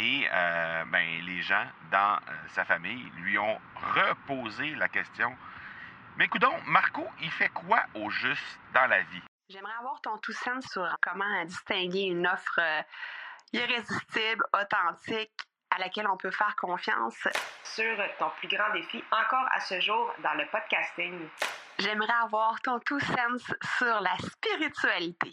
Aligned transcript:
Et 0.00 0.28
euh, 0.32 0.84
ben, 0.92 1.20
les 1.26 1.42
gens 1.42 1.66
dans 1.90 2.14
euh, 2.14 2.32
sa 2.50 2.64
famille 2.64 3.10
lui 3.16 3.36
ont 3.36 3.58
reposé 3.96 4.76
la 4.76 4.88
question. 4.88 5.36
Mais 6.16 6.28
coudon, 6.28 6.52
Marco, 6.66 7.04
il 7.20 7.30
fait 7.32 7.48
quoi 7.48 7.82
au 7.94 8.08
juste 8.08 8.60
dans 8.74 8.86
la 8.86 9.02
vie? 9.02 9.22
J'aimerais 9.48 9.74
avoir 9.80 10.00
ton 10.00 10.16
tout 10.18 10.32
sens 10.32 10.64
sur 10.70 10.86
comment 11.02 11.44
distinguer 11.46 12.02
une 12.02 12.28
offre 12.28 12.60
euh, 12.60 12.82
irrésistible, 13.52 14.44
authentique, 14.52 15.32
à 15.74 15.80
laquelle 15.80 16.06
on 16.06 16.16
peut 16.16 16.30
faire 16.30 16.54
confiance. 16.54 17.26
Sur 17.64 17.96
ton 18.20 18.30
plus 18.38 18.48
grand 18.48 18.72
défi 18.72 19.02
encore 19.10 19.48
à 19.52 19.58
ce 19.58 19.80
jour 19.80 20.14
dans 20.22 20.34
le 20.34 20.46
podcasting. 20.46 21.28
J'aimerais 21.80 22.14
avoir 22.22 22.60
ton 22.60 22.78
tout 22.78 23.00
sens 23.00 23.42
sur 23.78 24.00
la 24.00 24.16
spiritualité. 24.18 25.32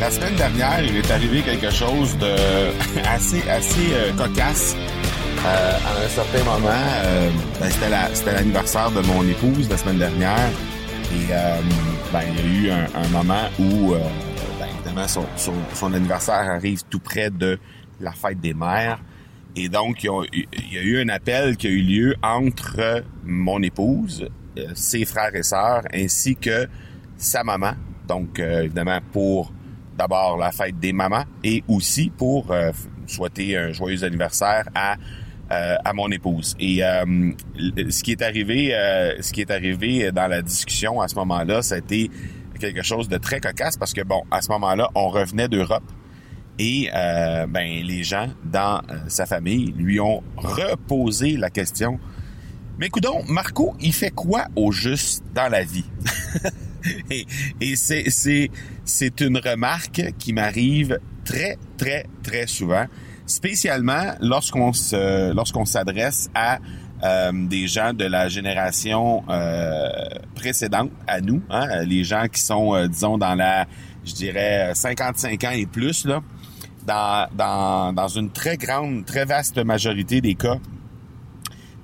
La 0.00 0.10
semaine 0.10 0.34
dernière, 0.34 0.82
il 0.82 0.96
est 0.96 1.10
arrivé 1.10 1.42
quelque 1.42 1.70
chose 1.70 2.16
de 2.16 2.34
assez, 3.06 3.46
assez 3.46 3.92
euh, 3.92 4.10
cocasse. 4.14 4.74
Euh, 4.74 5.72
à 5.76 6.04
un 6.04 6.08
certain 6.08 6.42
moment, 6.42 6.68
euh, 7.04 7.30
ben, 7.60 7.68
c'était, 7.68 7.90
la, 7.90 8.14
c'était 8.14 8.32
l'anniversaire 8.32 8.90
de 8.92 9.02
mon 9.02 9.22
épouse 9.28 9.68
la 9.68 9.76
semaine 9.76 9.98
dernière. 9.98 10.48
Et 11.12 11.26
ben, 12.14 12.22
il 12.30 12.34
y 12.34 12.40
a 12.40 12.46
eu 12.46 12.70
un, 12.70 12.86
un 12.94 13.08
moment 13.08 13.44
où, 13.58 13.92
ben, 14.58 14.68
évidemment, 14.74 15.06
son, 15.06 15.26
son, 15.36 15.52
son, 15.74 15.92
anniversaire 15.92 16.48
arrive 16.50 16.80
tout 16.88 17.00
près 17.00 17.28
de 17.28 17.58
la 18.00 18.12
fête 18.12 18.40
des 18.40 18.54
mères. 18.54 19.00
Et 19.54 19.68
donc, 19.68 20.02
il 20.02 20.10
y 20.32 20.74
y 20.76 20.78
a 20.78 20.82
eu 20.82 21.02
un 21.02 21.10
appel 21.10 21.58
qui 21.58 21.66
a 21.66 21.70
eu 21.70 21.82
lieu 21.82 22.14
entre 22.22 23.04
mon 23.24 23.62
épouse, 23.62 24.26
ses 24.74 25.04
frères 25.04 25.34
et 25.34 25.42
sœurs, 25.42 25.82
ainsi 25.92 26.36
que 26.36 26.66
sa 27.18 27.44
maman. 27.44 27.72
Donc, 28.08 28.38
évidemment, 28.38 29.00
pour 29.12 29.52
d'abord 30.00 30.38
la 30.38 30.50
fête 30.50 30.78
des 30.78 30.94
mamans 30.94 31.24
et 31.44 31.62
aussi 31.68 32.08
pour 32.08 32.50
euh, 32.50 32.72
souhaiter 33.06 33.58
un 33.58 33.70
joyeux 33.72 34.02
anniversaire 34.02 34.66
à 34.74 34.96
euh, 35.52 35.76
à 35.84 35.92
mon 35.92 36.10
épouse. 36.10 36.56
Et 36.58 36.82
euh, 36.82 37.32
ce 37.90 38.02
qui 38.02 38.12
est 38.12 38.22
arrivé, 38.22 38.70
ce 39.20 39.30
qui 39.32 39.42
est 39.42 39.50
arrivé 39.50 40.10
dans 40.12 40.28
la 40.28 40.40
discussion 40.42 41.02
à 41.02 41.08
ce 41.08 41.16
moment-là, 41.16 41.60
ça 41.60 41.74
a 41.74 41.78
été 41.78 42.10
quelque 42.58 42.82
chose 42.82 43.08
de 43.08 43.18
très 43.18 43.40
cocasse 43.40 43.76
parce 43.76 43.92
que 43.92 44.02
bon, 44.02 44.22
à 44.30 44.40
ce 44.40 44.50
moment-là, 44.52 44.88
on 44.94 45.08
revenait 45.08 45.48
d'Europe 45.48 45.82
et 46.58 46.88
ben 47.48 47.82
les 47.82 48.04
gens 48.04 48.28
dans 48.44 48.80
sa 49.08 49.26
famille 49.26 49.74
lui 49.76 49.98
ont 49.98 50.22
reposé 50.36 51.36
la 51.36 51.50
question. 51.50 51.98
Mais 52.78 52.88
coudon, 52.88 53.24
Marco, 53.28 53.74
il 53.80 53.92
fait 53.92 54.10
quoi 54.10 54.46
au 54.54 54.70
juste 54.70 55.24
dans 55.34 55.48
la 55.48 55.64
vie 55.64 55.84
et, 57.10 57.26
et 57.60 57.76
c'est, 57.76 59.20
une 59.20 59.38
remarque 59.38 60.02
qui 60.18 60.32
m'arrive 60.32 60.98
très, 61.24 61.58
très, 61.76 62.06
très 62.22 62.46
souvent, 62.46 62.86
spécialement 63.26 64.14
lorsqu'on 64.20 64.72
se, 64.72 65.32
lorsqu'on 65.32 65.64
s'adresse 65.64 66.28
à 66.34 66.58
euh, 67.02 67.32
des 67.32 67.66
gens 67.66 67.94
de 67.94 68.04
la 68.04 68.28
génération 68.28 69.22
euh, 69.30 69.88
précédente 70.34 70.90
à 71.06 71.22
nous, 71.22 71.42
hein, 71.48 71.82
les 71.84 72.04
gens 72.04 72.26
qui 72.30 72.42
sont, 72.42 72.74
euh, 72.74 72.88
disons, 72.88 73.16
dans 73.16 73.34
la, 73.34 73.66
je 74.04 74.12
dirais, 74.12 74.72
55 74.74 75.44
ans 75.44 75.50
et 75.52 75.64
plus, 75.64 76.04
là, 76.04 76.20
dans, 76.86 77.26
dans, 77.34 77.92
dans 77.94 78.08
une 78.08 78.30
très 78.30 78.58
grande, 78.58 79.06
très 79.06 79.24
vaste 79.24 79.56
majorité 79.64 80.20
des 80.20 80.34
cas, 80.34 80.58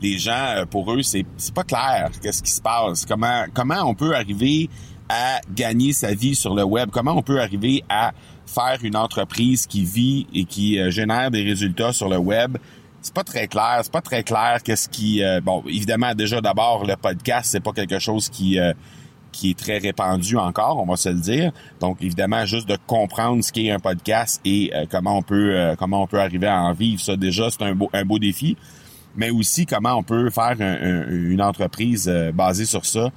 les 0.02 0.18
gens, 0.18 0.64
pour 0.70 0.92
eux, 0.92 1.02
c'est, 1.02 1.24
c'est 1.38 1.54
pas 1.54 1.64
clair 1.64 2.10
qu'est-ce 2.20 2.42
qui 2.42 2.50
se 2.50 2.60
passe. 2.60 3.06
Comment, 3.06 3.46
comment 3.54 3.88
on 3.88 3.94
peut 3.94 4.14
arriver 4.14 4.68
à 5.08 5.40
gagner 5.54 5.92
sa 5.92 6.14
vie 6.14 6.34
sur 6.34 6.54
le 6.54 6.64
web? 6.64 6.90
Comment 6.90 7.12
on 7.12 7.22
peut 7.22 7.40
arriver 7.40 7.84
à 7.88 8.12
faire 8.46 8.78
une 8.82 8.96
entreprise 8.96 9.66
qui 9.66 9.84
vit 9.84 10.26
et 10.34 10.44
qui 10.44 10.78
euh, 10.78 10.90
génère 10.90 11.30
des 11.30 11.42
résultats 11.42 11.92
sur 11.92 12.08
le 12.08 12.18
web? 12.18 12.56
C'est 13.02 13.14
pas 13.14 13.24
très 13.24 13.46
clair. 13.46 13.80
C'est 13.82 13.92
pas 13.92 14.00
très 14.00 14.22
clair 14.22 14.62
qu'est-ce 14.64 14.88
qui. 14.88 15.22
Euh, 15.22 15.40
bon, 15.40 15.62
évidemment, 15.66 16.14
déjà 16.14 16.40
d'abord, 16.40 16.84
le 16.84 16.96
podcast, 16.96 17.50
c'est 17.52 17.60
pas 17.60 17.72
quelque 17.72 17.98
chose 17.98 18.28
qui 18.28 18.58
euh, 18.58 18.72
qui 19.32 19.50
est 19.50 19.58
très 19.58 19.76
répandu 19.76 20.38
encore, 20.38 20.82
on 20.82 20.86
va 20.86 20.96
se 20.96 21.10
le 21.10 21.20
dire. 21.20 21.52
Donc, 21.78 21.98
évidemment, 22.00 22.46
juste 22.46 22.66
de 22.66 22.78
comprendre 22.86 23.44
ce 23.44 23.52
qu'est 23.52 23.70
un 23.70 23.78
podcast 23.78 24.40
et 24.46 24.72
comment 24.90 25.18
on 25.18 25.22
peut 25.22 25.74
comment 25.78 26.02
on 26.02 26.06
peut 26.06 26.18
arriver 26.18 26.46
à 26.46 26.62
en 26.62 26.72
vivre, 26.72 27.02
ça 27.02 27.16
déjà, 27.16 27.50
c'est 27.50 27.60
un 27.62 27.74
beau 27.74 27.90
un 27.92 28.06
beau 28.06 28.18
défi. 28.18 28.56
Mais 29.14 29.28
aussi 29.28 29.66
comment 29.66 29.94
on 29.94 30.02
peut 30.02 30.30
faire 30.30 30.56
une 30.58 31.42
entreprise 31.42 32.10
basée 32.32 32.64
sur 32.64 32.86
ça. 32.86 33.10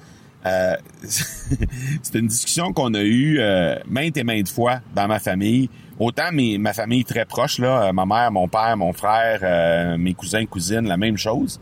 Euh, 0.46 0.76
c'est 1.04 2.16
une 2.16 2.28
discussion 2.28 2.72
qu'on 2.72 2.94
a 2.94 3.02
eue 3.02 3.40
euh, 3.40 3.76
maintes 3.88 4.18
et 4.18 4.24
maintes 4.24 4.50
fois 4.50 4.80
dans 4.96 5.08
ma 5.08 5.20
famille. 5.20 5.70
Autant 6.00 6.32
mes, 6.32 6.58
ma 6.58 6.74
famille 6.74 7.04
très 7.04 7.26
proche, 7.26 7.60
là, 7.60 7.88
euh, 7.90 7.94
ma 7.94 8.06
mère, 8.06 8.32
mon 8.32 8.48
père, 8.48 8.78
mon 8.78 8.94
frère, 8.94 9.98
mes 9.98 10.14
cousins, 10.14 10.46
cousines, 10.46 10.88
la 10.88 10.98
même 10.98 11.18
chose. 11.18 11.60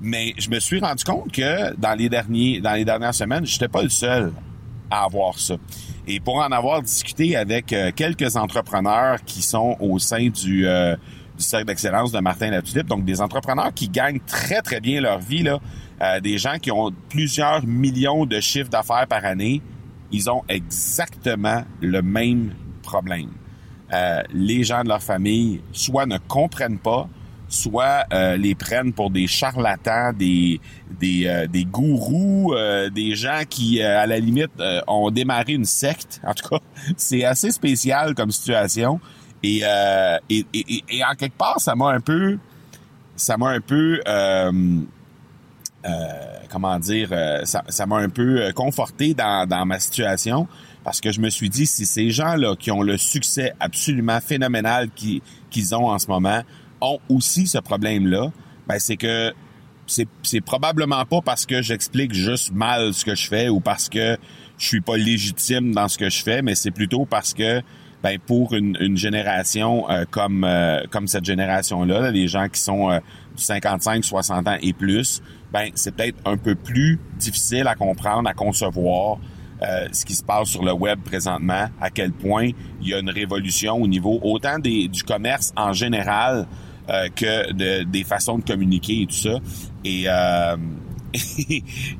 Mais 0.00 0.32
je 0.38 0.48
me 0.48 0.60
suis 0.60 0.78
rendu 0.78 1.02
compte 1.02 1.32
que 1.32 1.74
dans 1.76 1.94
les 1.94 2.08
derniers, 2.08 2.60
dans 2.60 2.74
les 2.74 2.84
dernières 2.84 3.14
semaines, 3.14 3.44
j'étais 3.44 3.68
pas 3.68 3.82
le 3.82 3.88
seul 3.88 4.32
à 4.90 5.04
avoir 5.04 5.38
ça. 5.38 5.56
Et 6.06 6.20
pour 6.20 6.36
en 6.36 6.52
avoir 6.52 6.80
discuté 6.82 7.36
avec 7.36 7.74
quelques 7.96 8.36
entrepreneurs 8.36 9.18
qui 9.26 9.42
sont 9.42 9.76
au 9.80 9.98
sein 9.98 10.28
du, 10.28 10.66
du 11.38 11.44
cercle 11.44 11.66
d'excellence 11.66 12.12
de 12.12 12.18
Martin 12.18 12.50
Latulippe, 12.50 12.88
donc 12.88 13.04
des 13.04 13.20
entrepreneurs 13.20 13.72
qui 13.72 13.88
gagnent 13.88 14.20
très 14.26 14.60
très 14.60 14.80
bien 14.80 15.00
leur 15.00 15.20
vie 15.20 15.44
là, 15.44 15.60
euh, 16.02 16.20
des 16.20 16.38
gens 16.38 16.58
qui 16.60 16.70
ont 16.70 16.92
plusieurs 17.08 17.64
millions 17.66 18.26
de 18.26 18.40
chiffres 18.40 18.70
d'affaires 18.70 19.06
par 19.08 19.24
année, 19.24 19.62
ils 20.12 20.28
ont 20.30 20.42
exactement 20.48 21.64
le 21.80 22.02
même 22.02 22.52
problème. 22.82 23.30
Euh, 23.92 24.22
les 24.32 24.64
gens 24.64 24.82
de 24.82 24.88
leur 24.88 25.02
famille 25.02 25.60
soit 25.72 26.06
ne 26.06 26.18
comprennent 26.18 26.78
pas, 26.78 27.08
soit 27.48 28.04
euh, 28.12 28.36
les 28.36 28.54
prennent 28.54 28.92
pour 28.92 29.10
des 29.10 29.26
charlatans, 29.26 30.12
des 30.12 30.60
des, 31.00 31.46
des 31.50 31.64
gourous, 31.64 32.54
des 32.92 33.14
gens 33.14 33.42
qui, 33.48 33.80
à 33.82 34.06
la 34.06 34.18
limite, 34.18 34.50
ont 34.86 35.10
démarré 35.10 35.52
une 35.52 35.64
secte. 35.64 36.20
En 36.24 36.34
tout 36.34 36.48
cas, 36.48 36.58
c'est 36.96 37.24
assez 37.24 37.50
spécial 37.50 38.14
comme 38.14 38.30
situation. 38.30 39.00
Et, 39.42 39.62
et, 40.28 40.46
et, 40.52 40.84
et, 40.88 41.04
en 41.04 41.14
quelque 41.14 41.36
part, 41.36 41.60
ça 41.60 41.74
m'a 41.74 41.90
un 41.90 42.00
peu, 42.00 42.38
ça 43.16 43.36
m'a 43.36 43.50
un 43.50 43.60
peu 43.60 44.00
euh, 45.86 45.92
comment 46.50 46.78
dire, 46.78 47.10
euh, 47.12 47.44
ça 47.44 47.86
m'a 47.86 47.96
un 47.96 48.08
peu 48.08 48.42
euh, 48.42 48.52
conforté 48.52 49.14
dans, 49.14 49.48
dans 49.48 49.64
ma 49.64 49.78
situation 49.78 50.48
parce 50.82 51.00
que 51.00 51.12
je 51.12 51.20
me 51.20 51.30
suis 51.30 51.50
dit 51.50 51.66
si 51.66 51.86
ces 51.86 52.10
gens-là 52.10 52.56
qui 52.56 52.70
ont 52.72 52.82
le 52.82 52.96
succès 52.96 53.52
absolument 53.60 54.20
phénoménal 54.20 54.88
qu'ils 54.90 55.74
ont 55.74 55.88
en 55.88 55.98
ce 55.98 56.08
moment 56.08 56.42
ont 56.80 56.98
aussi 57.08 57.46
ce 57.46 57.58
problème-là, 57.58 58.32
ben 58.66 58.78
c'est 58.78 58.96
que 58.96 59.32
c'est, 59.86 60.08
c'est 60.22 60.40
probablement 60.40 61.04
pas 61.04 61.20
parce 61.20 61.46
que 61.46 61.62
j'explique 61.62 62.12
juste 62.12 62.52
mal 62.52 62.92
ce 62.92 63.04
que 63.04 63.14
je 63.14 63.28
fais 63.28 63.48
ou 63.48 63.60
parce 63.60 63.88
que 63.88 64.18
je 64.58 64.66
suis 64.66 64.80
pas 64.80 64.96
légitime 64.96 65.72
dans 65.72 65.88
ce 65.88 65.96
que 65.96 66.10
je 66.10 66.22
fais, 66.22 66.42
mais 66.42 66.54
c'est 66.54 66.70
plutôt 66.70 67.06
parce 67.06 67.34
que 67.34 67.62
ben 68.02 68.18
pour 68.24 68.54
une, 68.54 68.76
une 68.80 68.96
génération 68.96 69.86
comme 70.10 70.46
comme 70.90 71.08
cette 71.08 71.24
génération-là, 71.24 72.10
les 72.10 72.28
gens 72.28 72.48
qui 72.48 72.60
sont 72.60 73.00
55, 73.36 74.04
60 74.04 74.48
ans 74.48 74.56
et 74.62 74.72
plus, 74.72 75.22
ben 75.52 75.70
c'est 75.74 75.94
peut-être 75.94 76.18
un 76.24 76.36
peu 76.36 76.54
plus 76.54 77.00
difficile 77.18 77.66
à 77.66 77.74
comprendre, 77.74 78.28
à 78.28 78.34
concevoir 78.34 79.18
euh, 79.62 79.88
ce 79.90 80.04
qui 80.04 80.14
se 80.14 80.22
passe 80.22 80.48
sur 80.48 80.64
le 80.64 80.72
web 80.72 81.00
présentement, 81.00 81.66
à 81.80 81.90
quel 81.90 82.12
point 82.12 82.50
il 82.80 82.88
y 82.88 82.94
a 82.94 83.00
une 83.00 83.10
révolution 83.10 83.74
au 83.74 83.88
niveau 83.88 84.20
autant 84.22 84.58
des, 84.58 84.86
du 84.86 85.02
commerce 85.02 85.52
en 85.56 85.72
général 85.72 86.46
euh, 86.88 87.08
que 87.08 87.52
de, 87.52 87.82
des 87.82 88.04
façons 88.04 88.38
de 88.38 88.44
communiquer 88.44 89.02
et 89.02 89.06
tout 89.06 89.16
ça. 89.16 89.40
Et 89.84 90.04
euh, 90.06 90.56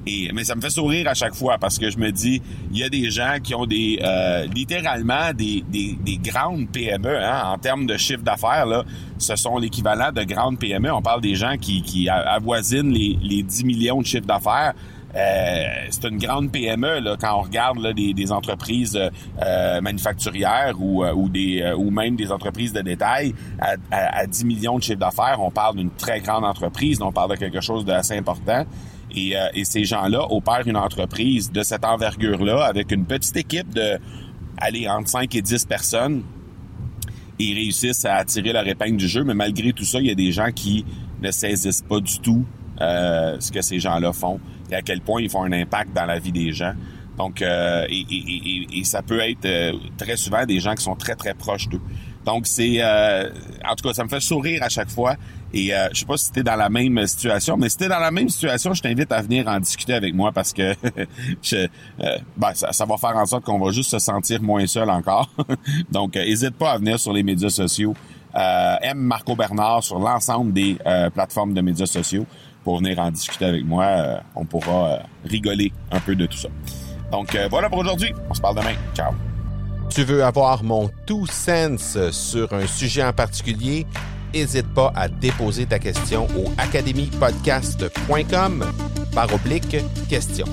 et, 0.07 0.31
mais 0.35 0.45
ça 0.45 0.55
me 0.55 0.61
fait 0.61 0.71
sourire 0.71 1.09
à 1.09 1.15
chaque 1.15 1.35
fois 1.35 1.59
parce 1.59 1.79
que 1.79 1.91
je 1.91 1.99
me 1.99 2.11
dis, 2.11 2.43
il 2.71 2.79
y 2.79 2.85
a 2.85 2.89
des 2.89 3.11
gens 3.11 3.37
qui 3.43 3.55
ont 3.55 3.67
des 3.67 3.99
euh, 4.03 4.47
littéralement 4.47 5.33
des, 5.35 5.65
des, 5.69 5.97
des, 6.05 6.19
grandes 6.19 6.69
PME 6.71 7.19
hein, 7.19 7.43
en 7.47 7.59
termes 7.59 7.87
de 7.87 7.97
chiffre 7.97 8.23
d'affaires. 8.23 8.67
Là, 8.67 8.85
ce 9.19 9.37
sont 9.37 9.59
l'équivalent 9.59 10.13
de 10.13 10.25
grandes 10.25 10.59
PME. 10.59 10.93
On 10.93 11.03
parle 11.03 11.21
des 11.21 11.35
gens 11.35 11.57
qui, 11.59 11.83
qui 11.83 12.09
avoisinent 12.09 12.93
les, 12.93 13.19
les 13.23 13.43
10 13.43 13.65
millions 13.65 14.01
de 14.01 14.07
chiffre 14.07 14.27
d'affaires. 14.27 14.75
C'est 15.91 16.05
une 16.09 16.19
grande 16.19 16.53
PME 16.53 17.17
quand 17.21 17.39
on 17.39 17.43
regarde 17.43 17.79
là, 17.79 17.93
des, 17.93 18.33
entreprises 18.33 18.99
manufacturières 19.83 20.75
ou, 20.79 21.05
ou, 21.05 21.29
des, 21.29 21.73
ou 21.77 21.91
même 21.91 22.17
des 22.17 22.31
entreprises 22.31 22.73
de 22.73 22.81
détail 22.81 23.35
à, 23.61 23.75
à, 23.91 24.21
à 24.21 24.27
10 24.27 24.45
millions 24.45 24.79
de 24.79 24.83
chiffre 24.83 24.99
d'affaires. 24.99 25.39
On 25.41 25.51
parle 25.51 25.77
d'une 25.77 25.91
très 25.91 26.21
grande 26.21 26.45
entreprise, 26.45 27.01
on 27.03 27.13
parle 27.13 27.31
de 27.33 27.37
quelque 27.37 27.61
chose 27.61 27.85
d'assez 27.85 28.17
important. 28.17 28.65
Et, 29.15 29.35
ces 29.65 29.85
gens-là 29.85 30.27
opèrent 30.31 30.67
une 30.67 30.77
entreprise 30.77 31.51
de 31.51 31.63
cette 31.63 31.85
envergure-là 31.85 32.65
avec 32.65 32.93
une 32.93 33.07
petite 33.07 33.37
équipe 33.37 33.73
de, 33.75 33.99
aller 34.59 34.89
entre 34.89 35.09
5 35.09 35.35
et 35.35 35.43
10 35.43 35.65
personnes 35.67 36.23
ils 37.39 37.55
réussissent 37.55 38.05
à 38.05 38.17
attirer 38.17 38.53
leur 38.53 38.67
épingle 38.67 38.97
du 38.97 39.09
jeu, 39.09 39.25
mais 39.25 39.35
malgré 39.35 39.73
tout 39.73 39.85
ça, 39.85 40.01
il 40.01 40.07
y 40.07 40.11
a 40.11 40.15
des 40.15 40.33
gens 40.33 40.51
qui 40.53 40.85
ne 41.23 41.31
saisissent 41.31 41.83
pas 41.83 42.01
du 42.01 42.19
tout 42.19 42.45
euh, 42.81 43.37
ce 43.41 43.51
que 43.53 43.61
ces 43.61 43.79
gens-là 43.79 44.13
font 44.13 44.41
et 44.71 44.75
à 44.75 44.83
quel 44.83 45.01
point 45.01 45.21
ils 45.21 45.31
font 45.31 45.45
un 45.45 45.53
impact 45.53 45.95
dans 45.95 46.07
la 46.07 46.19
vie 46.19 46.33
des 46.33 46.53
gens. 46.53 46.75
Donc, 47.19 47.43
euh, 47.43 47.85
et, 47.89 48.07
et, 48.09 48.79
et, 48.79 48.85
ça 48.85 49.03
peut 49.03 49.19
être 49.19 49.45
euh, 49.45 49.73
très 49.97 50.17
souvent 50.17 50.47
des 50.47 50.61
gens 50.61 50.75
qui 50.77 50.85
sont 50.85 50.95
très, 50.95 51.17
très 51.17 51.35
proches 51.35 51.69
d'eux. 51.69 51.81
Donc, 52.25 52.47
c'est... 52.47 52.83
en 52.85 53.75
tout 53.75 53.89
cas, 53.89 53.95
ça 53.95 54.05
me 54.05 54.09
fait 54.09 54.21
sourire 54.21 54.63
à 54.63 54.69
chaque 54.69 54.91
fois. 54.91 55.17
Et 55.53 55.75
euh, 55.75 55.89
je 55.93 56.01
sais 56.01 56.07
pas 56.07 56.19
si 56.19 56.31
tu 56.31 56.41
es 56.41 56.43
dans 56.43 56.57
la 56.57 56.69
même 56.69 57.05
situation, 57.07 57.57
mais 57.57 57.71
si 57.71 57.79
tu 57.79 57.89
dans 57.89 57.99
la 57.99 58.11
même 58.11 58.29
situation, 58.29 58.75
je 58.75 58.83
t'invite 58.83 59.11
à 59.11 59.23
venir 59.23 59.49
en 59.49 59.59
discuter 59.59 59.95
avec 59.95 60.15
moi 60.15 60.31
parce 60.31 60.53
que 60.53 60.75
je, 61.43 61.67
ben, 62.37 62.53
ça, 62.55 62.71
ça, 62.73 62.85
va 62.85 62.99
faire 62.99 63.17
en 63.17 63.25
sorte 63.25 63.45
qu'on 63.45 63.59
va 63.59 63.73
juste 63.73 63.91
se 63.91 63.99
sentir 63.99 64.43
moins 64.43 64.67
seul 64.67 64.91
encore. 64.91 65.31
Donc, 65.91 66.17
n'hésite 66.17 66.55
pas 66.55 66.73
à 66.73 66.79
venir 66.79 67.01
sur 67.01 67.15
les 67.15 67.23
médias 67.23 67.49
sociaux. 67.49 67.95
M. 68.35 68.99
Marco 68.99 69.35
Bernard 69.35 69.83
sur 69.83 69.99
l'ensemble 69.99 70.53
des 70.53 70.77
plateformes 71.15 71.55
de 71.55 71.63
médias 71.63 71.87
sociaux 71.87 72.27
pour 72.69 72.81
venir 72.81 72.99
en 72.99 73.11
discuter 73.11 73.47
avec 73.47 73.65
moi. 73.65 74.21
on 74.37 74.45
pourra 74.45 74.99
rigoler 75.25 75.73
un 75.91 76.01
peu 76.01 76.15
de 76.15 76.27
tout 76.27 76.37
ça. 76.37 76.51
Donc 77.11 77.35
voilà 77.49 77.71
pour 77.71 77.79
aujourd'hui. 77.79 78.13
On 78.29 78.35
se 78.35 78.43
parle 78.43 78.57
demain. 78.57 78.75
Ciao. 78.95 79.15
Tu 79.89 80.05
veux 80.05 80.23
avoir 80.23 80.63
mon 80.63 80.91
tout 81.07 81.27
sens 81.27 81.97
sur 82.11 82.53
un 82.53 82.67
sujet 82.67 83.03
en 83.03 83.15
particulier? 83.15 83.87
N'hésite 84.35 84.69
pas 84.75 84.93
à 84.95 85.09
déposer 85.09 85.65
ta 85.65 85.79
question 85.79 86.27
au 86.37 86.45
academypodcast.com 86.59 88.67
par 89.15 89.33
oblique 89.33 89.79
question. 90.11 90.45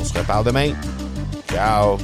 On 0.00 0.04
se 0.04 0.18
reparle 0.18 0.46
demain. 0.46 0.72
Ciao! 1.52 1.98